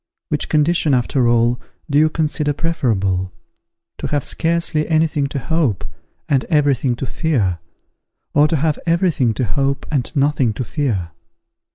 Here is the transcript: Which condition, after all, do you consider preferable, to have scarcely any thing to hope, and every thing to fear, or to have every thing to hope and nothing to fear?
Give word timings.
Which 0.29 0.49
condition, 0.49 0.95
after 0.95 1.29
all, 1.29 1.61
do 1.87 1.99
you 1.99 2.09
consider 2.09 2.53
preferable, 2.53 3.31
to 3.99 4.07
have 4.07 4.23
scarcely 4.25 4.87
any 4.87 5.05
thing 5.05 5.27
to 5.27 5.37
hope, 5.37 5.85
and 6.27 6.43
every 6.45 6.73
thing 6.73 6.95
to 6.95 7.05
fear, 7.05 7.59
or 8.33 8.47
to 8.47 8.55
have 8.55 8.79
every 8.87 9.11
thing 9.11 9.35
to 9.35 9.45
hope 9.45 9.85
and 9.91 10.11
nothing 10.15 10.53
to 10.53 10.63
fear? 10.63 11.11